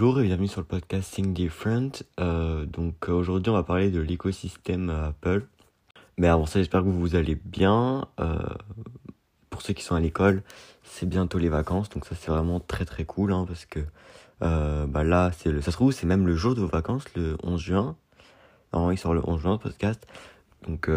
[0.00, 1.90] Bonjour et bienvenue sur le podcast Think Different.
[2.20, 5.46] Euh, donc euh, aujourd'hui on va parler de l'écosystème Apple.
[6.16, 8.08] Mais avant ça j'espère que vous allez bien.
[8.18, 8.38] Euh,
[9.50, 10.42] pour ceux qui sont à l'école,
[10.84, 13.80] c'est bientôt les vacances, donc ça c'est vraiment très très cool hein, parce que
[14.40, 17.36] bah là c'est le, ça se trouve c'est même le jour de vos vacances, le
[17.42, 17.96] 11 juin.
[18.72, 20.06] Normalement il sort le 11 juin le podcast.
[20.66, 20.88] Donc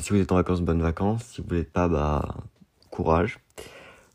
[0.00, 1.22] si vous êtes en vacances, bonnes vacances.
[1.22, 2.34] Si vous n'êtes pas, bah
[2.90, 3.38] courage.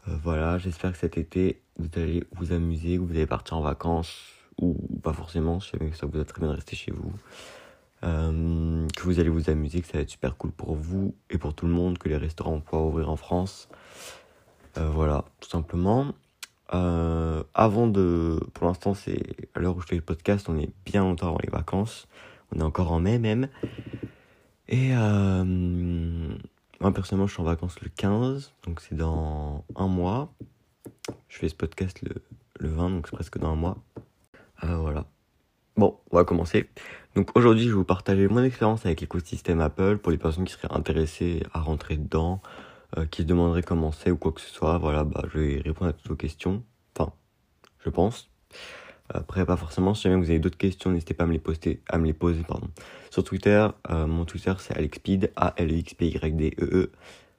[0.05, 4.15] voilà, j'espère que cet été vous allez vous amuser, vous allez partir en vacances,
[4.61, 7.11] ou, pas forcément, que ça vous a très bien de rester chez vous.
[8.03, 11.37] Euh, que vous allez vous amuser, que ça va être super cool pour vous et
[11.37, 13.67] pour tout le monde, que les restaurants vont pouvoir ouvrir en France.
[14.77, 16.13] Euh, voilà, tout simplement.
[16.73, 18.39] Euh, avant de.
[18.53, 21.39] Pour l'instant, c'est à l'heure où je fais le podcast, on est bien longtemps avant
[21.43, 22.07] les vacances.
[22.53, 23.49] On est encore en mai même.
[24.67, 24.91] Et
[26.79, 30.33] moi, personnellement, je suis en vacances le 15, donc c'est dans un mois.
[31.27, 32.15] Je fais ce podcast le,
[32.59, 33.77] le 20, donc c'est presque dans un mois.
[34.63, 35.05] Euh, voilà.
[35.77, 36.69] Bon, on va commencer.
[37.15, 40.53] Donc aujourd'hui, je vais vous partager mon expérience avec l'écosystème Apple pour les personnes qui
[40.53, 42.41] seraient intéressées à rentrer dedans,
[42.97, 44.77] euh, qui se demanderaient comment c'est ou quoi que ce soit.
[44.77, 46.63] Voilà, bah, je vais répondre à toutes vos questions.
[46.95, 47.11] Enfin,
[47.79, 48.29] je pense.
[49.09, 49.93] Après, pas forcément.
[49.93, 52.13] Si jamais vous avez d'autres questions, n'hésitez pas à me les poster, à me les
[52.13, 52.69] poser, pardon.
[53.11, 56.91] Sur Twitter, euh, mon Twitter c'est Alexpid, A-L-E-X-P-Y-D-E-E.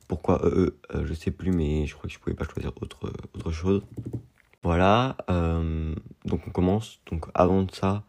[0.08, 3.12] Pourquoi EE euh, Je sais plus, mais je crois que je pouvais pas choisir autre,
[3.34, 3.82] autre chose.
[4.62, 7.00] Voilà, euh, donc on commence.
[7.10, 8.02] Donc avant de ça,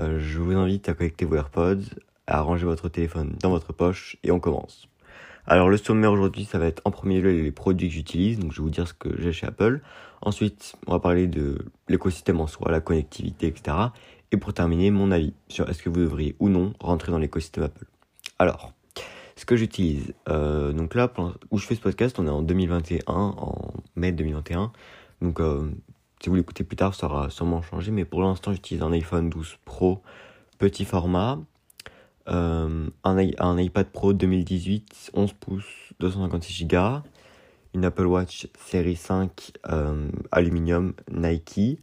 [0.00, 1.84] euh, je vous invite à connecter vos AirPods,
[2.26, 4.88] à ranger votre téléphone dans votre poche et on commence.
[5.46, 8.50] Alors le sommaire aujourd'hui, ça va être en premier lieu les produits que j'utilise, donc
[8.50, 9.80] je vais vous dire ce que j'ai chez Apple.
[10.22, 13.76] Ensuite, on va parler de l'écosystème en soi, la connectivité, etc.
[14.32, 17.62] Et pour terminer, mon avis sur est-ce que vous devriez ou non rentrer dans l'écosystème
[17.62, 17.86] Apple.
[18.40, 18.72] Alors,
[19.36, 20.14] ce que j'utilise.
[20.28, 21.12] Euh, donc là,
[21.50, 24.72] où je fais ce podcast, on est en 2021, en mai 2021.
[25.20, 25.70] Donc euh,
[26.20, 27.90] si vous l'écoutez plus tard, ça aura sûrement changé.
[27.92, 30.02] Mais pour l'instant, j'utilise un iPhone 12 Pro
[30.58, 31.38] petit format.
[32.28, 37.02] Euh, un, un, iPad Pro 2018, 11 pouces, 256 Go.
[37.74, 39.52] Une Apple Watch série 5
[40.32, 41.78] aluminium Nike.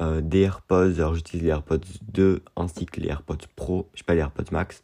[0.00, 1.78] des AirPods, alors j'utilise les AirPods
[2.12, 4.82] 2 ainsi que les AirPods Pro, je sais pas les AirPods Max.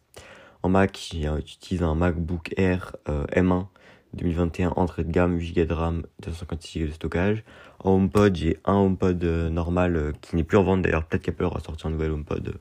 [0.69, 3.67] Mac, j'utilise un MacBook Air euh, M1
[4.15, 7.45] 2021 entrée de gamme, 8 Go de RAM, 256 Go de stockage.
[7.81, 11.05] En HomePod, j'ai un HomePod euh, normal euh, qui n'est plus en vente d'ailleurs.
[11.05, 12.55] Peut-être qu'Apple aura sorti un nouvel HomePod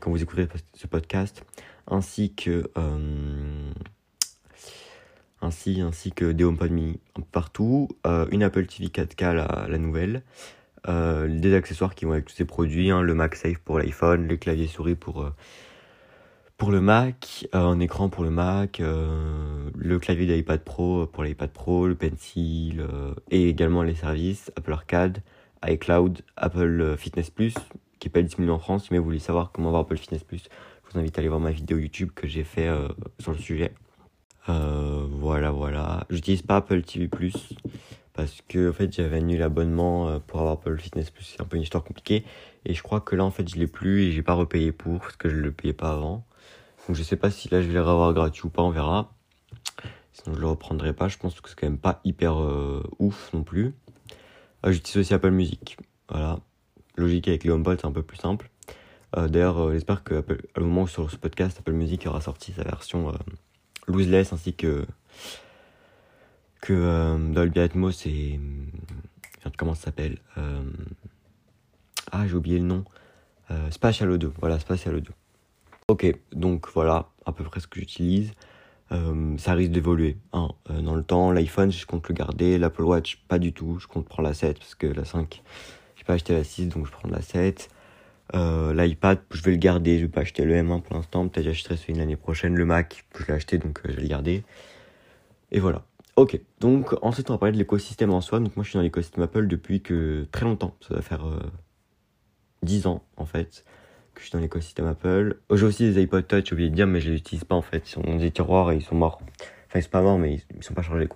[0.00, 1.44] quand vous écouterez ce podcast,
[1.88, 2.70] ainsi que
[6.32, 7.00] des HomePod mini
[7.32, 9.34] partout, une Apple TV 4K
[9.68, 10.22] la, nouvelle.
[10.86, 14.68] des accessoires qui vont avec tous ces produits, hein, le MagSafe pour l'iPhone, les claviers
[14.68, 15.32] souris pour
[16.58, 21.22] pour le Mac, euh, un écran pour le Mac, euh, le clavier d'iPad Pro pour
[21.22, 25.22] l'iPad Pro, le Pencil euh, et également les services Apple Arcade,
[25.64, 27.54] iCloud, Apple Fitness Plus
[28.00, 28.90] qui est pas disponible en France.
[28.90, 30.48] mais vous voulez savoir comment avoir Apple Fitness Plus,
[30.86, 32.68] je vous invite à aller voir ma vidéo YouTube que j'ai fait
[33.20, 33.72] sur le sujet.
[34.46, 36.06] voilà, voilà.
[36.10, 37.54] J'utilise pas Apple TV Plus
[38.14, 41.24] parce que en fait j'avais annulé l'abonnement pour avoir Apple Fitness Plus.
[41.24, 42.24] C'est un peu une histoire compliquée
[42.64, 44.98] et je crois que là en fait je l'ai plus et j'ai pas repayé pour
[45.00, 46.24] parce que je le payais pas avant.
[46.88, 49.12] Donc je sais pas si là je vais les revoir gratuit ou pas, on verra.
[50.12, 53.30] Sinon je le reprendrai pas, je pense que c'est quand même pas hyper euh, ouf
[53.34, 53.74] non plus.
[54.64, 55.76] Euh, J'utilise aussi Apple Music.
[56.08, 56.40] Voilà.
[56.96, 58.50] Logique avec les HomePod, c'est un peu plus simple.
[59.16, 62.06] Euh, D'ailleurs, euh, j'espère que Apple, à le moment où sur ce podcast, Apple Music
[62.06, 63.12] aura sorti sa version
[63.86, 64.86] looseless ainsi que
[66.62, 68.40] que Dolby Atmos et
[69.58, 70.18] comment ça s'appelle
[72.10, 72.84] Ah, j'ai oublié le nom.
[73.70, 74.32] Spatial Audio.
[74.40, 75.12] Voilà, Spatial Audio.
[75.90, 78.32] Ok, donc voilà à peu près ce que j'utilise.
[78.92, 80.50] Euh, ça risque d'évoluer hein.
[80.68, 81.32] Euh, dans le temps.
[81.32, 82.58] L'iPhone, je compte le garder.
[82.58, 83.78] L'Apple Watch, pas du tout.
[83.78, 85.42] Je compte prendre la 7 parce que la 5,
[85.96, 87.70] j'ai pas acheté la 6 donc je prends la 7.
[88.34, 89.96] Euh, L'iPad, je vais le garder.
[89.96, 91.26] Je vais pas acheter le M1 pour l'instant.
[91.26, 92.54] Peut-être j'achèterai celui l'année prochaine.
[92.54, 94.44] Le Mac, je l'ai acheté donc je vais le garder.
[95.52, 95.86] Et voilà.
[96.16, 98.40] Ok, donc ensuite on va parler de l'écosystème en soi.
[98.40, 100.76] Donc moi je suis dans l'écosystème Apple depuis que très longtemps.
[100.86, 101.24] Ça va faire
[102.62, 103.64] 10 ans en fait
[104.18, 105.36] je suis dans l'écosystème Apple.
[105.52, 107.62] J'ai aussi des iPod Touch, j'ai oublié de dire, mais je les utilise pas en
[107.62, 107.88] fait.
[107.88, 109.20] Ils sont dans des tiroirs et ils sont morts.
[109.68, 111.08] Enfin, ils sont pas morts, mais ils, sont pas chargés.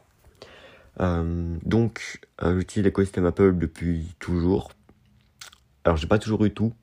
[1.01, 4.73] Euh, donc, euh, j'utilise l'écosystème Apple depuis toujours.
[5.85, 6.75] Alors, j'ai pas toujours eu tout.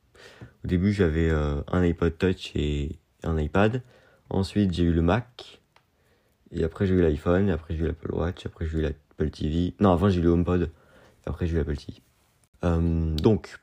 [0.65, 3.83] Au début, j'avais euh, un iPod Touch et un iPad.
[4.29, 5.61] Ensuite, j'ai eu le Mac.
[6.51, 7.49] Et après, j'ai eu l'iPhone.
[7.49, 8.45] Après, j'ai eu l'Apple Watch.
[8.45, 9.75] Après, j'ai eu l'Apple TV.
[9.79, 10.63] Non, avant, j'ai eu le HomePod.
[10.63, 12.01] Et après, j'ai eu l'Apple TV.
[13.21, 13.59] donc,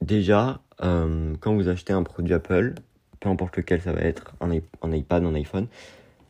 [0.00, 2.74] déjà, euh, quand vous achetez un produit Apple,
[3.20, 4.50] peu importe lequel ça va être, un,
[4.92, 5.68] iPad, un iPhone,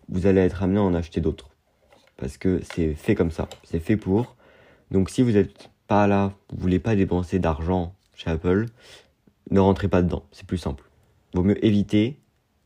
[0.08, 1.50] vous allez être amené à en acheter d'autres.
[2.16, 4.36] Parce que c'est fait comme ça, c'est fait pour.
[4.90, 8.66] Donc si vous n'êtes pas là, vous voulez pas dépenser d'argent chez Apple,
[9.50, 10.24] ne rentrez pas dedans.
[10.32, 10.84] C'est plus simple.
[11.34, 12.18] Vaut mieux éviter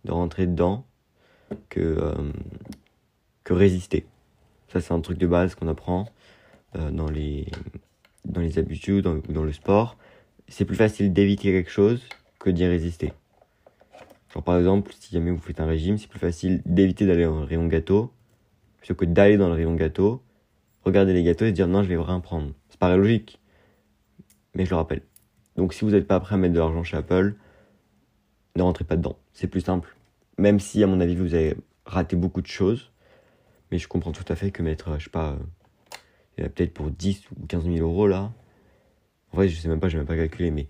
[0.05, 0.85] de rentrer dedans
[1.69, 2.33] que, euh,
[3.45, 4.07] que résister.
[4.73, 6.07] Ça, c'est un truc de base qu'on apprend
[6.75, 7.47] euh, dans, les,
[8.25, 9.97] dans les habitudes ou dans le sport.
[10.49, 12.03] C'est plus facile d'éviter quelque chose
[12.39, 13.13] que d'y résister.
[14.33, 17.41] Genre, par exemple, si jamais vous faites un régime, c'est plus facile d'éviter d'aller dans
[17.41, 18.13] le rayon gâteau
[18.79, 20.23] plutôt que d'aller dans le rayon gâteau,
[20.85, 22.53] regarder les gâteaux et se dire non, je vais rien prendre.
[22.69, 23.41] Ça paraît logique,
[24.55, 25.03] mais je le rappelle.
[25.57, 27.35] Donc, si vous n'êtes pas prêt à mettre de l'argent chez Apple,
[28.55, 29.19] ne rentrez pas dedans.
[29.33, 29.97] C'est plus simple.
[30.39, 32.93] Même si, à mon avis, vous avez raté beaucoup de choses,
[33.73, 35.37] mais je comprends tout à fait que mettre, je sais pas,
[36.39, 38.31] a peut-être pour 10 ou 15 000 euros là.
[39.37, 40.67] En vrai, je sais même pas, je n'ai même pas calculé, mais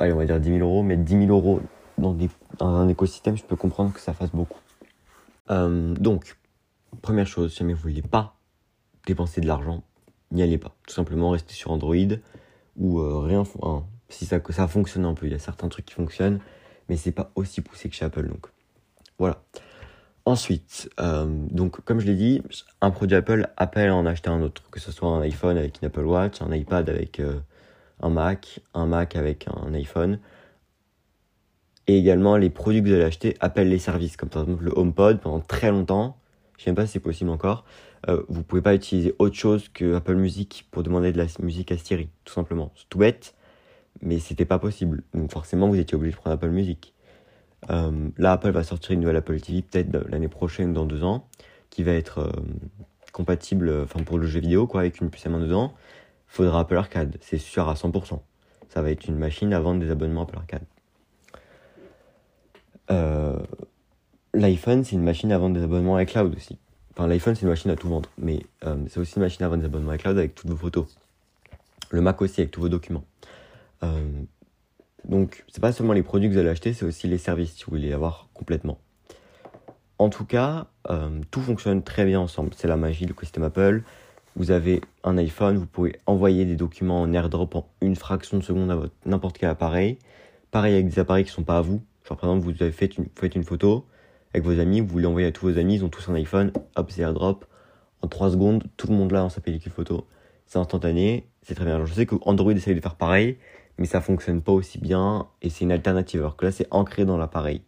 [0.00, 0.82] allez, on va dire 10 000 euros.
[0.82, 1.60] Mettre 10 000 euros
[1.96, 2.28] dans, des,
[2.58, 4.58] dans un écosystème, je peux comprendre que ça fasse beaucoup.
[5.48, 6.36] Euh, donc,
[7.02, 8.34] première chose, si jamais vous voulez pas
[9.06, 9.84] dépenser de l'argent,
[10.32, 10.74] n'y allez pas.
[10.88, 11.94] Tout simplement, restez sur Android
[12.76, 13.44] ou euh, rien.
[14.08, 16.40] Si ça, ça fonctionne un peu, il y a certains trucs qui fonctionnent,
[16.88, 18.26] mais c'est pas aussi poussé que chez Apple.
[18.26, 18.48] Donc,
[19.20, 19.40] voilà.
[20.24, 22.42] Ensuite, euh, donc comme je l'ai dit,
[22.80, 25.80] un produit Apple appelle à en acheter un autre, que ce soit un iPhone avec
[25.80, 27.20] une Apple Watch, un iPad avec
[28.02, 30.18] un Mac, un Mac avec un iPhone.
[31.86, 34.72] Et également, les produits que vous allez acheter appellent les services, comme par exemple le
[34.76, 36.16] HomePod pendant très longtemps.
[36.56, 37.64] Je ne sais même pas si c'est possible encore.
[38.08, 41.72] Euh, vous pouvez pas utiliser autre chose que Apple Music pour demander de la musique
[41.72, 42.72] à Siri, tout simplement.
[42.76, 43.34] C'est tout bête,
[44.02, 45.02] mais c'était pas possible.
[45.14, 46.94] Donc forcément, vous étiez obligé de prendre Apple Music.
[47.70, 51.26] Euh, là, Apple va sortir une nouvelle Apple TV, peut-être l'année prochaine, dans deux ans,
[51.68, 52.32] qui va être euh,
[53.12, 55.74] compatible, enfin pour le jeu vidéo, quoi, avec une puce à main dedans.
[56.30, 58.20] Faudra Apple Arcade, c'est sûr à 100%.
[58.68, 60.62] Ça va être une machine à vendre des abonnements Apple Arcade.
[62.92, 63.36] Euh,
[64.32, 66.56] L'iPhone, c'est une machine à vendre des abonnements iCloud aussi.
[66.92, 69.48] Enfin, l'iPhone, c'est une machine à tout vendre, mais euh, c'est aussi une machine à
[69.48, 70.86] vendre des abonnements iCloud avec toutes vos photos.
[71.90, 73.04] Le Mac aussi avec tous vos documents.
[73.82, 74.22] Euh,
[75.04, 77.64] donc, c'est pas seulement les produits que vous allez acheter, c'est aussi les services si
[77.64, 78.78] vous voulez les avoir complètement.
[79.98, 80.68] En tout cas,
[81.32, 82.54] tout fonctionne très bien ensemble.
[82.56, 83.82] C'est la magie du l'écosystème Apple.
[84.36, 88.42] Vous avez un iPhone, vous pouvez envoyer des documents en AirDrop en une fraction de
[88.42, 89.98] seconde à votre n'importe quel appareil.
[90.50, 91.82] Pareil avec des appareils qui sont pas à vous.
[92.08, 93.84] Genre par exemple, vous avez fait une, faites une photo
[94.32, 96.52] avec vos amis, vous voulez envoyer à tous vos amis, ils ont tous un iPhone,
[96.76, 97.44] hop, c'est AirDrop.
[98.02, 100.06] En 3 secondes, tout le monde là dans sa pellicule photo.
[100.46, 101.84] C'est instantané, c'est très bien.
[101.84, 103.36] Je sais que Android essaye de faire pareil,
[103.78, 106.20] mais ça fonctionne pas aussi bien et c'est une alternative.
[106.20, 107.62] Alors que là, c'est ancré dans l'appareil.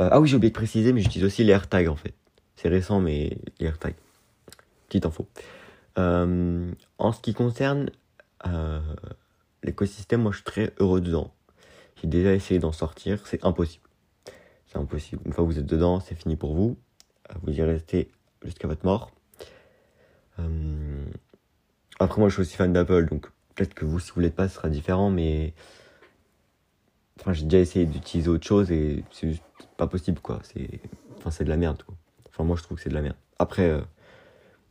[0.00, 2.14] Euh, ah oui, j'ai oublié de préciser, mais j'utilise aussi les AirTags en fait.
[2.56, 3.94] C'est récent, mais les AirTags.
[4.88, 5.28] Petite info.
[5.98, 7.90] Euh, en ce qui concerne
[8.46, 8.80] euh,
[9.62, 11.32] l'écosystème, moi je suis très heureux dedans.
[12.00, 13.88] J'ai déjà essayé d'en sortir, c'est impossible.
[14.66, 15.22] C'est impossible.
[15.26, 16.76] Une fois que vous êtes dedans, c'est fini pour vous.
[17.42, 18.10] Vous y restez
[18.44, 19.10] jusqu'à votre mort.
[21.98, 24.48] Après, moi je suis aussi fan d'Apple, donc peut-être que vous, si vous l'êtes pas,
[24.48, 25.52] ce sera différent, mais.
[27.18, 29.42] Enfin, j'ai déjà essayé d'utiliser autre chose et c'est juste
[29.76, 30.38] pas possible, quoi.
[30.44, 30.80] C'est.
[31.16, 31.96] Enfin, c'est de la merde, quoi.
[32.28, 33.16] Enfin, moi je trouve que c'est de la merde.
[33.40, 33.82] Après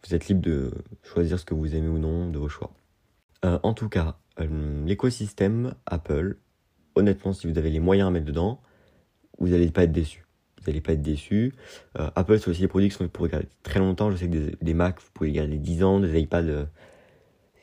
[0.05, 0.71] vous êtes libre de
[1.03, 2.71] choisir ce que vous aimez ou non de vos choix.
[3.45, 6.37] Euh, en tout cas, euh, l'écosystème Apple,
[6.95, 8.61] honnêtement, si vous avez les moyens à mettre dedans,
[9.39, 10.25] vous n'allez pas être déçu.
[10.61, 11.53] Vous n'allez pas être déçu.
[11.99, 14.11] Euh, Apple, c'est aussi des produits qui sont pour garder très longtemps.
[14.11, 16.67] Je sais que des, Macs, vous pouvez les garder 10 ans, des iPads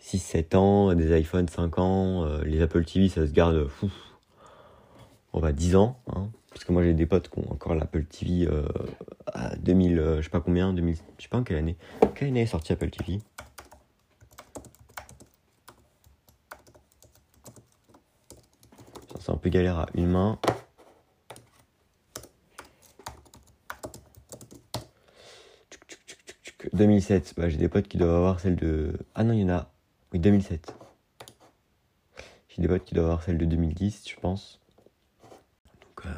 [0.01, 3.91] 6-7 ans, des iPhones 5 ans, les Apple TV, ça se garde fou,
[5.35, 6.01] on va 10 ans.
[6.15, 6.31] Hein.
[6.51, 8.67] Parce que moi j'ai des potes qui ont encore l'Apple TV euh,
[9.27, 11.77] à 2000, euh, je sais pas combien, 2000, je sais pas en quelle année.
[12.15, 13.21] Quelle année est sorti Apple TV
[19.21, 20.39] C'est un peu galère à une main.
[26.75, 28.99] «2007, bah, j'ai des potes qui doivent avoir celle de...
[29.15, 29.71] Ah non, il y en a...
[30.13, 30.75] Oui, 2007.
[32.49, 34.61] J'ai des potes qui doivent avoir celle de 2010, je pense.
[35.81, 36.11] Donc, euh,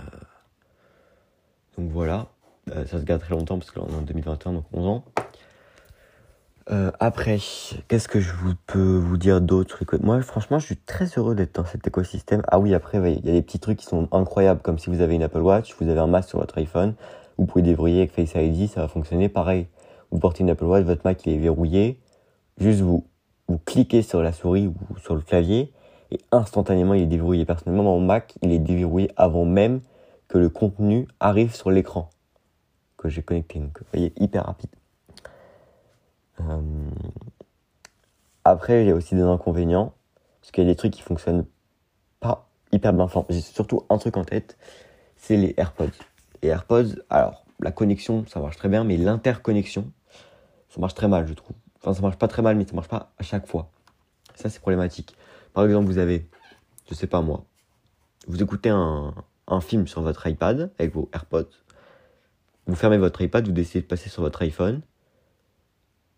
[1.78, 2.26] donc voilà,
[2.70, 5.04] euh, ça se garde très longtemps parce que est en 2021, donc 11 ans.
[6.72, 7.38] Euh, après,
[7.86, 8.32] qu'est-ce que je
[8.66, 12.42] peux vous dire d'autre Moi, franchement, je suis très heureux d'être dans cet écosystème.
[12.48, 15.00] Ah oui, après, il y a des petits trucs qui sont incroyables, comme si vous
[15.00, 16.94] avez une Apple Watch, vous avez un Mac sur votre iPhone,
[17.38, 19.68] vous pouvez débrouiller avec Face ID, ça va fonctionner pareil.
[20.10, 22.00] Vous portez une Apple Watch, votre Mac il est verrouillé,
[22.58, 23.06] juste vous,
[23.46, 25.72] vous cliquez sur la souris ou sur le clavier,
[26.10, 27.44] et instantanément il est déverrouillé.
[27.44, 29.80] Personnellement, mon Mac, il est déverrouillé avant même
[30.28, 32.10] que le contenu arrive sur l'écran
[32.96, 33.58] que j'ai connecté.
[33.58, 34.70] Donc, vous voyez, hyper rapide.
[36.40, 36.60] Euh,
[38.44, 39.94] après, il y a aussi des inconvénients,
[40.40, 41.46] parce qu'il y a des trucs qui fonctionnent
[42.20, 43.04] pas hyper bien.
[43.04, 44.56] Enfin, j'ai surtout un truc en tête,
[45.16, 45.90] c'est les AirPods.
[46.42, 49.90] Les AirPods, alors, la connexion, ça marche très bien, mais l'interconnexion,
[50.68, 51.56] ça marche très mal, je trouve.
[51.80, 53.70] Enfin, ça marche pas très mal, mais ça marche pas à chaque fois.
[54.34, 55.16] Ça, c'est problématique.
[55.54, 56.28] Par exemple, vous avez
[56.88, 57.44] je sais pas moi,
[58.28, 59.12] vous écoutez un,
[59.48, 61.50] un film sur votre iPad avec vos AirPods,
[62.66, 64.82] vous fermez votre iPad, vous décidez de passer sur votre iPhone,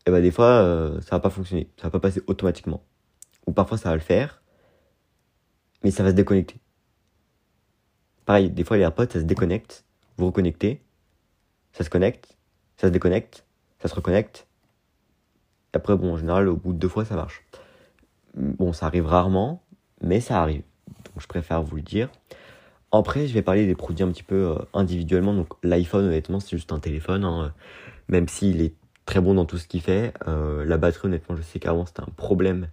[0.06, 2.82] et bah des fois euh, ça va pas fonctionner, ça va pas passer automatiquement.
[3.46, 4.42] Ou parfois ça va le faire,
[5.84, 6.56] mais ça va se déconnecter.
[8.24, 9.84] Pareil, des fois les AirPods ça se déconnecte,
[10.16, 10.82] vous reconnectez,
[11.72, 12.36] ça se connecte,
[12.76, 13.44] ça se déconnecte,
[13.80, 14.46] ça se reconnecte.
[15.74, 17.44] Après bon en général au bout de deux fois ça marche.
[18.34, 19.62] Bon ça arrive rarement,
[20.00, 20.62] mais ça arrive.
[21.04, 22.08] Donc je préfère vous le dire.
[22.90, 25.34] Après, je vais parler des produits un petit peu euh, individuellement.
[25.34, 27.24] Donc l'iPhone, honnêtement, c'est juste un téléphone.
[27.24, 27.52] Hein.
[28.08, 30.12] Même s'il est très bon dans tout ce qu'il fait.
[30.26, 32.68] Euh, la batterie, honnêtement, je sais qu'avant c'était un problème.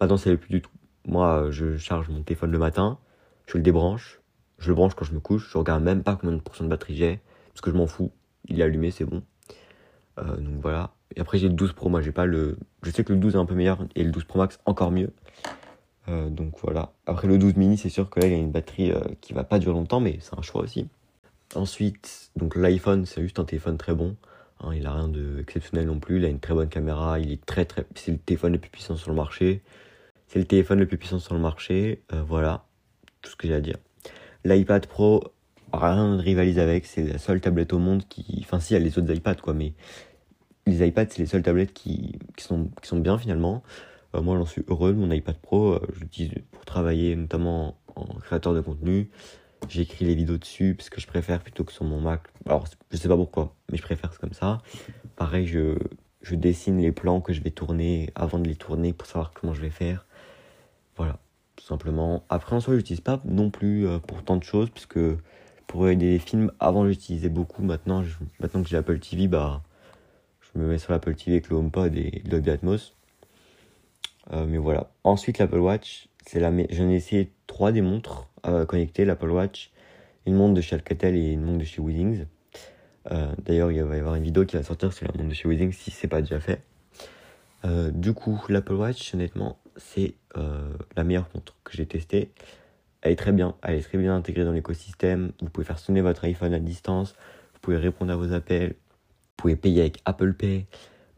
[0.00, 0.70] Maintenant, c'est plus du tout.
[1.06, 2.98] Moi, je charge mon téléphone le matin,
[3.46, 4.20] je le débranche,
[4.58, 6.68] je le branche quand je me couche, je regarde même pas combien de pourcents de
[6.68, 7.20] batterie j'ai,
[7.52, 8.12] parce que je m'en fous.
[8.48, 9.22] Il est allumé, c'est bon.
[10.18, 10.90] Euh, donc voilà.
[11.16, 11.88] Et après, j'ai le 12 Pro.
[11.88, 12.58] Moi, j'ai pas le.
[12.82, 14.90] Je sais que le 12 est un peu meilleur et le 12 Pro Max encore
[14.90, 15.12] mieux.
[16.08, 16.92] Euh, donc voilà.
[17.06, 19.44] Après le 12 mini, c'est sûr que là, il a une batterie euh, qui va
[19.44, 20.88] pas durer longtemps, mais c'est un choix aussi.
[21.54, 24.16] Ensuite, donc l'iPhone, c'est juste un téléphone très bon.
[24.60, 26.18] Hein, il a rien d'exceptionnel non plus.
[26.18, 27.18] Il a une très bonne caméra.
[27.18, 27.86] Il est très très.
[27.94, 29.62] C'est le téléphone le plus puissant sur le marché.
[30.28, 32.02] C'est le téléphone le plus puissant sur le marché.
[32.12, 32.64] Euh, voilà,
[33.22, 33.76] tout ce que j'ai à dire.
[34.44, 35.24] L'iPad Pro,
[35.72, 36.86] rien de rivalise avec.
[36.86, 38.38] C'est la seule tablette au monde qui.
[38.42, 39.74] Enfin, si, il y a les autres iPads quoi, mais
[40.66, 43.62] les iPads, c'est les seules tablettes qui, qui, sont, qui sont bien finalement.
[44.14, 44.92] Euh, moi, j'en suis heureux.
[44.92, 49.10] Mon iPad Pro, euh, je l'utilise pour travailler, notamment en créateur de contenu.
[49.68, 52.22] J'écris les vidéos dessus parce que je préfère plutôt que sur mon Mac.
[52.46, 54.58] Alors, je sais pas pourquoi, mais je préfère comme ça.
[55.16, 55.76] Pareil, je,
[56.22, 59.52] je dessine les plans que je vais tourner avant de les tourner pour savoir comment
[59.52, 60.06] je vais faire.
[60.96, 61.18] Voilà,
[61.56, 62.24] tout simplement.
[62.30, 64.98] Après, en soi, j'utilise pas non plus euh, pour tant de choses puisque
[65.66, 67.62] pour aider les films, avant j'utilisais beaucoup.
[67.62, 68.02] Maintenant,
[68.40, 69.62] maintenant que j'ai Apple TV, bah,
[70.40, 72.96] je me mets sur l'Apple TV avec le HomePod et Dolby Atmos.
[74.32, 74.90] Euh, mais voilà.
[75.04, 79.70] Ensuite, l'Apple Watch, c'est la j'en ai essayé trois des montres euh, connectées, l'Apple Watch,
[80.26, 82.26] une montre de chez Alcatel et une montre de chez Withings.
[83.10, 85.34] Euh, d'ailleurs, il va y avoir une vidéo qui va sortir sur la montre de
[85.34, 86.60] chez Withings si c'est pas déjà fait.
[87.92, 92.30] du coup, l'Apple Watch, honnêtement, c'est la meilleure montre que j'ai testée.
[93.02, 95.32] Elle est très bien, elle est très bien intégrée dans l'écosystème.
[95.40, 97.14] Vous pouvez faire sonner votre iPhone à distance,
[97.54, 100.66] vous pouvez répondre à vos appels, vous pouvez payer avec Apple Pay,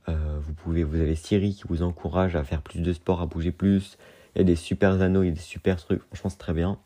[0.08, 3.26] euh, vous, pouvez, vous avez Siri qui vous encourage à faire plus de sport, à
[3.26, 3.98] bouger plus.
[4.34, 6.02] Il y a des super anneaux, il y a des super trucs.
[6.02, 6.78] Franchement, c'est très bien.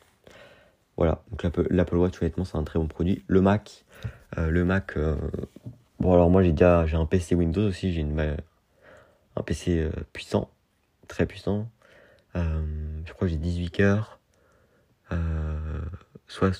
[0.96, 3.22] Voilà, donc l'Apple Watch, honnêtement, c'est un très bon produit.
[3.26, 3.84] Le Mac,
[4.38, 5.16] euh, le Mac, euh,
[6.00, 8.06] bon, alors moi, j'ai déjà j'ai un PC Windows aussi, j'ai
[9.36, 10.50] un PC puissant,
[11.06, 11.68] très puissant.
[12.34, 14.20] je crois que j'ai 18 cœurs.
[16.26, 16.58] soit,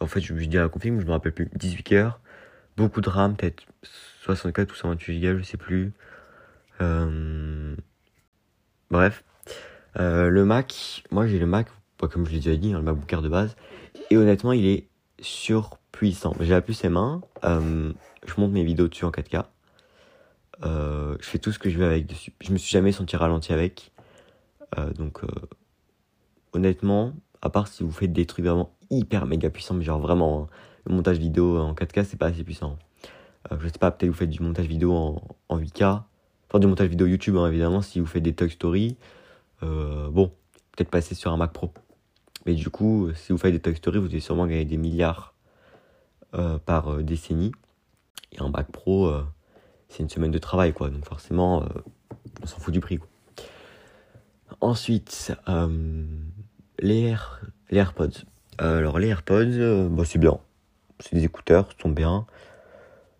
[0.00, 1.48] en fait, je, je dis à la config, mais je me rappelle plus.
[1.54, 2.20] 18 cœurs,
[2.78, 3.64] beaucoup de RAM, peut-être
[4.22, 5.92] 64 ou 128 Go, je sais plus.
[6.80, 7.74] Euh,
[8.90, 9.24] bref.
[9.98, 11.66] Euh, le Mac, moi j'ai le Mac,
[11.98, 13.56] comme je l'ai déjà dit, hein, le MacBook Air de base.
[14.10, 14.88] Et honnêtement, il est
[15.20, 16.34] surpuissant.
[16.40, 17.92] J'ai la puce M1, euh,
[18.24, 19.44] je monte mes vidéos dessus en 4K.
[20.62, 22.32] je fais tout ce que je veux avec dessus.
[22.40, 23.90] Je me suis jamais senti ralenti avec.
[24.96, 25.22] donc,
[26.52, 30.44] honnêtement, à part si vous faites des trucs vraiment hyper méga puissants, mais genre vraiment,
[30.44, 30.48] hein,
[30.88, 32.78] montage vidéo en 4K, c'est pas assez puissant.
[33.52, 36.02] Euh, je sais pas, peut-être vous faites du montage vidéo en, en 8K.
[36.48, 38.96] Enfin, du montage vidéo YouTube, hein, évidemment, si vous faites des Toy Story.
[39.62, 40.28] Euh, bon,
[40.76, 41.72] peut-être passer sur un Mac Pro.
[42.46, 45.34] Mais du coup, si vous faites des Toy Story, vous allez sûrement gagner des milliards
[46.34, 47.52] euh, par décennie.
[48.32, 49.10] Et un Mac Pro,
[49.88, 50.90] c'est une semaine de travail, quoi.
[50.90, 51.64] Donc forcément,
[52.42, 53.08] on s'en fout du prix, quoi.
[54.60, 55.32] Ensuite,
[56.78, 57.40] les, Air,
[57.70, 58.24] les AirPods.
[58.58, 60.38] alors les AirPods, bah, c'est bien.
[61.00, 62.26] C'est des écouteurs, sont bien.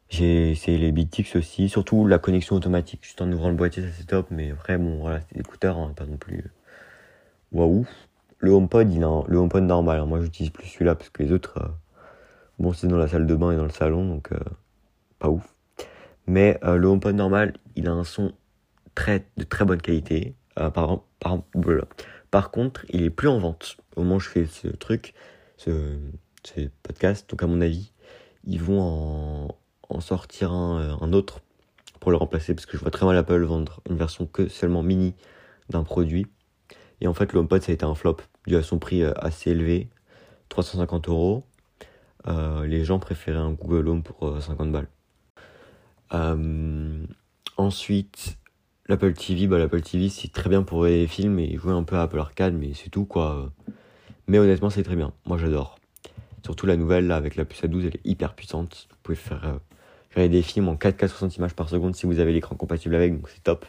[0.09, 3.01] J'ai essayé les Beatix aussi, surtout la connexion automatique.
[3.05, 5.77] Juste en ouvrant le boîtier, ça c'est top, mais après, bon, voilà, c'est des écouteurs,
[5.79, 6.51] hein, pas non plus.
[7.53, 7.87] Waouh!
[8.39, 10.01] Le HomePod, il a le HomePod normal.
[10.01, 10.07] Hein.
[10.07, 11.69] Moi, j'utilise plus celui-là parce que les autres, euh,
[12.59, 14.39] bon, c'est dans la salle de bain et dans le salon, donc euh,
[15.19, 15.55] pas ouf.
[16.27, 18.33] Mais euh, le HomePod normal, il a un son
[18.95, 20.35] très, de très bonne qualité.
[20.55, 21.43] par, par,
[22.31, 23.77] par contre, il est plus en vente.
[23.97, 25.15] Au moment où je fais ce truc,
[25.57, 25.99] ce,
[26.45, 27.93] ce podcast, donc à mon avis,
[28.45, 31.41] ils vont en, en sortir euh, un, autre
[32.01, 34.83] pour le remplacer parce que je vois très mal Apple vendre une version que seulement
[34.83, 35.15] mini
[35.69, 36.27] d'un produit.
[37.01, 39.13] Et en fait, le HomePod, ça a été un flop dû à son prix euh,
[39.17, 39.89] assez élevé,
[40.49, 41.45] 350 euros.
[42.27, 44.89] Euh, les gens préféraient un Google Home pour 50 balles.
[47.57, 48.39] ensuite,
[48.87, 51.97] l'Apple TV, bah, l'Apple TV c'est très bien pour les films et jouer un peu
[51.97, 53.53] à Apple Arcade, mais c'est tout quoi.
[54.27, 55.13] Mais honnêtement, c'est très bien.
[55.27, 55.78] Moi, j'adore.
[56.45, 58.89] Surtout la nouvelle là avec la puce A12, elle est hyper puissante.
[58.91, 59.61] Vous pouvez faire
[60.15, 63.15] Regardez des films en 4K 60 images par seconde si vous avez l'écran compatible avec,
[63.15, 63.67] donc c'est top.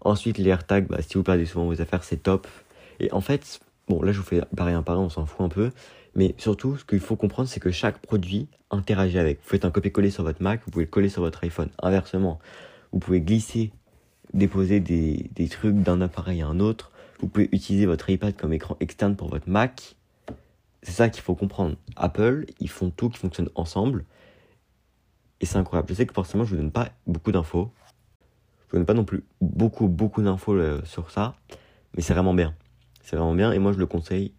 [0.00, 2.46] Ensuite, les AirTags, bah, si vous perdez souvent vos affaires, c'est top.
[3.00, 5.48] Et en fait, bon, là je vous fais pareil un par on s'en fout un
[5.48, 5.70] peu.
[6.14, 9.38] Mais surtout, ce qu'il faut comprendre, c'est que chaque produit interagit avec.
[9.42, 11.70] Vous faites un copier-coller sur votre Mac, vous pouvez le coller sur votre iPhone.
[11.82, 12.38] Inversement,
[12.92, 13.72] vous pouvez glisser,
[14.34, 16.92] déposer des, des trucs d'un appareil à un autre.
[17.20, 19.96] Vous pouvez utiliser votre iPad comme écran externe pour votre Mac.
[20.88, 21.76] C'est ça qu'il faut comprendre.
[21.96, 24.06] Apple, ils font tout qui fonctionne ensemble.
[25.42, 25.86] Et c'est incroyable.
[25.90, 27.70] Je sais que forcément, je vous donne pas beaucoup d'infos.
[28.60, 31.36] Je vous donne pas non plus beaucoup, beaucoup d'infos euh, sur ça.
[31.94, 32.54] Mais c'est vraiment bien.
[33.02, 33.52] C'est vraiment bien.
[33.52, 34.32] Et moi, je le conseille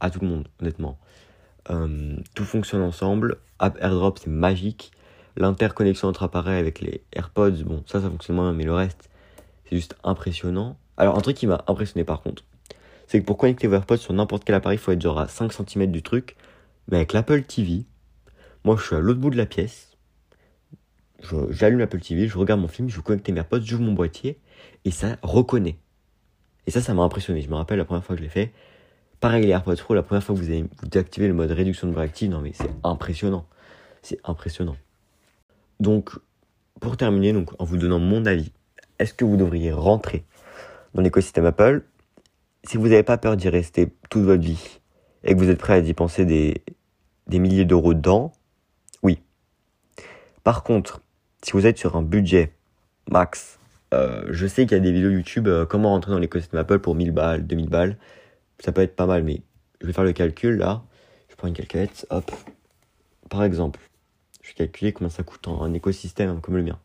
[0.00, 0.98] à tout le monde, honnêtement.
[1.70, 3.36] Euh, tout fonctionne ensemble.
[3.60, 4.90] App AirDrop, c'est magique.
[5.36, 9.08] L'interconnexion entre appareils avec les AirPods, bon, ça, ça fonctionne moins, mais le reste,
[9.66, 10.76] c'est juste impressionnant.
[10.96, 12.42] Alors, un truc qui m'a impressionné par contre,
[13.10, 15.26] c'est que pour connecter vos AirPods sur n'importe quel appareil, il faut être genre à
[15.26, 16.36] 5 cm du truc.
[16.86, 17.84] Mais avec l'Apple TV,
[18.64, 19.96] moi, je suis à l'autre bout de la pièce.
[21.48, 24.38] J'allume l'Apple TV, je regarde mon film, je connecte mes AirPods, j'ouvre mon boîtier
[24.84, 25.76] et ça reconnaît.
[26.68, 27.40] Et ça, ça m'a impressionné.
[27.40, 28.52] Je me rappelle la première fois que je l'ai fait.
[29.18, 31.92] Pareil, les AirPods Pro, la première fois que vous avez activé le mode réduction de
[31.92, 33.44] bruit active, non mais c'est impressionnant.
[34.02, 34.76] C'est impressionnant.
[35.80, 36.10] Donc,
[36.80, 38.52] pour terminer, en vous donnant mon avis,
[39.00, 40.24] est-ce que vous devriez rentrer
[40.94, 41.82] dans l'écosystème Apple
[42.64, 44.80] Si vous n'avez pas peur d'y rester toute votre vie
[45.24, 46.62] et que vous êtes prêt à y penser des,
[47.26, 48.32] des milliers d'euros dedans,
[49.02, 49.20] oui.
[50.44, 51.02] Par contre,
[51.42, 52.52] si vous êtes sur un budget
[53.10, 53.58] max,
[53.94, 56.78] euh, je sais qu'il y a des vidéos YouTube, euh, comment rentrer dans l'écosystème Apple
[56.78, 57.96] pour 1000 balles, 2000 balles
[58.60, 59.42] ça peut être pas mal, mais
[59.80, 60.82] je vais faire le calcul là.
[61.28, 62.30] Je prends une calculette, hop.
[63.28, 63.80] Par exemple,
[64.42, 66.78] je vais calculer combien ça coûte en un écosystème comme le mien.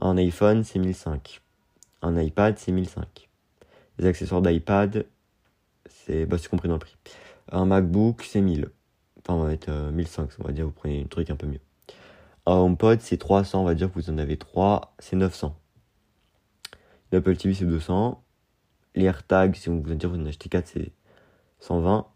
[0.00, 1.40] Un iPhone, c'est 1005.
[2.02, 3.27] Un iPad, c'est 1005.
[3.98, 5.06] Les accessoires d'iPad,
[5.88, 6.96] c'est bah, compris dans le prix.
[7.50, 8.70] Un MacBook, c'est 1000.
[9.18, 11.60] Enfin, on va mettre 1500, on va dire, vous prenez un truc un peu mieux.
[12.46, 15.54] Un HomePod, c'est 300, on va dire que vous en avez 3, c'est 900.
[17.12, 18.22] L'Apple TV, c'est 200
[18.98, 20.92] les AirTags, si vous dire vous en achetez 4, c'est
[21.60, 22.06] 120.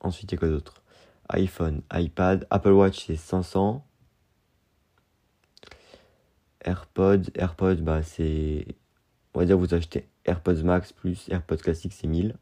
[0.00, 0.82] Ensuite, il y a quoi d'autre?
[1.28, 3.86] iPhone, iPad, Apple Watch, c'est 500.
[6.62, 8.66] AirPods, AirPods, bah c'est.
[9.34, 12.30] On va dire vous achetez AirPods Max plus AirPods classique, c'est 1000.
[12.30, 12.34] À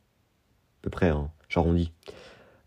[0.82, 1.92] peu près, hein, j'arrondis.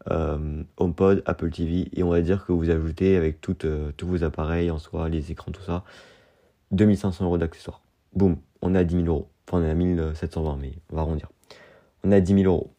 [0.09, 4.23] Euh, HomePod, Apple TV, et on va dire que vous ajoutez avec euh, tous vos
[4.23, 5.83] appareils en soi, les écrans, tout ça,
[6.71, 7.81] 2500 euros d'accessoires.
[8.13, 9.29] Boum, on est à 10 000 euros.
[9.47, 11.29] Enfin, on est à 1720, mais on va arrondir.
[12.03, 12.73] On est à 10 000 euros.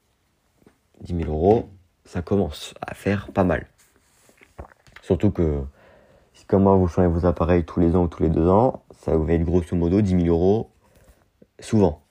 [1.02, 1.68] 10 000 euros,
[2.04, 3.66] ça commence à faire pas mal.
[5.02, 5.62] Surtout que
[6.34, 8.84] si comme moi vous changez vos appareils tous les ans ou tous les deux ans,
[9.00, 10.70] ça va être grosso modo 10 000 euros
[11.60, 12.01] souvent.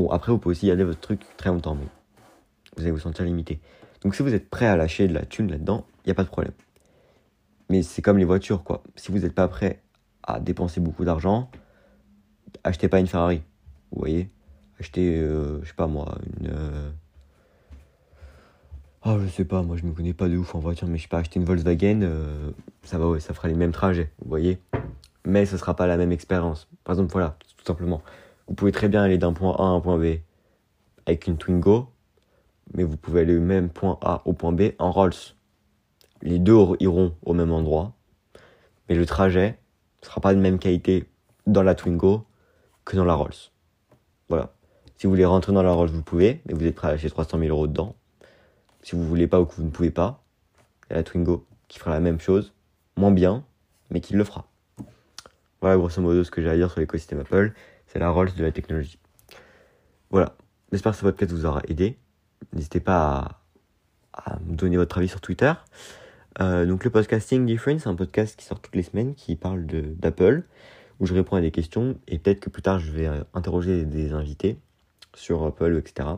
[0.00, 1.84] Bon, après vous pouvez aussi y aller votre truc très longtemps, mais
[2.74, 3.60] vous allez vous sentir limité.
[4.00, 6.24] Donc si vous êtes prêt à lâcher de la thune là-dedans, il n'y a pas
[6.24, 6.54] de problème.
[7.68, 8.82] Mais c'est comme les voitures, quoi.
[8.96, 9.82] Si vous n'êtes pas prêt
[10.22, 11.50] à dépenser beaucoup d'argent,
[12.64, 13.42] achetez pas une Ferrari.
[13.92, 14.30] Vous voyez?
[14.78, 16.50] Achetez, euh, je sais pas moi, une.
[19.04, 21.02] Oh, je sais pas, moi je me connais pas de ouf en voiture, mais je
[21.02, 22.52] sais pas, acheter une Volkswagen, euh,
[22.84, 24.62] ça va, ouais, ça fera les mêmes trajets, vous voyez?
[25.26, 26.68] Mais ce sera pas la même expérience.
[26.84, 28.00] Par exemple, voilà, tout simplement.
[28.50, 30.18] Vous pouvez très bien aller d'un point A à un point B
[31.06, 31.88] avec une Twingo,
[32.74, 35.14] mais vous pouvez aller du même point A au point B en Rolls.
[36.20, 37.94] Les deux iront au même endroit,
[38.88, 39.56] mais le trajet
[40.02, 41.08] ne sera pas de même qualité
[41.46, 42.26] dans la Twingo
[42.84, 43.52] que dans la Rolls.
[44.28, 44.52] Voilà.
[44.96, 47.08] Si vous voulez rentrer dans la Rolls, vous pouvez, mais vous êtes prêt à lâcher
[47.08, 47.94] 300 000 euros dedans.
[48.82, 50.24] Si vous voulez pas ou que vous ne pouvez pas,
[50.88, 52.52] il y a la Twingo qui fera la même chose,
[52.96, 53.44] moins bien,
[53.90, 54.50] mais qui le fera.
[55.60, 57.52] Voilà grosso modo ce que j'ai à dire sur l'écosystème Apple.
[57.92, 59.00] C'est la Rolls de la technologie.
[60.10, 60.36] Voilà.
[60.70, 61.98] J'espère que ce podcast vous aura aidé.
[62.52, 63.40] N'hésitez pas
[64.12, 65.52] à, me donner votre avis sur Twitter.
[66.40, 69.66] Euh, donc le podcasting Different, c'est un podcast qui sort toutes les semaines qui parle
[69.66, 70.44] d'Apple,
[71.00, 73.84] où je réponds à des questions et peut-être que plus tard je vais euh, interroger
[73.84, 74.56] des invités
[75.16, 76.10] sur Apple, etc.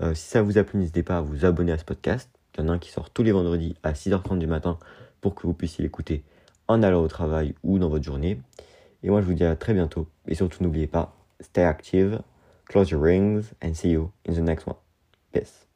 [0.00, 2.28] Euh, si ça vous a plu, n'hésitez pas à vous abonner à ce podcast.
[2.56, 4.80] Il y en a un qui sort tous les vendredis à 6h30 du matin
[5.20, 6.24] pour que vous puissiez l'écouter
[6.66, 8.40] en allant au travail ou dans votre journée.
[9.02, 10.06] Et moi, je vous dis à très bientôt.
[10.28, 12.20] Et surtout, n'oubliez pas, stay active,
[12.66, 14.76] close your rings, and see you in the next one.
[15.32, 15.66] Peace.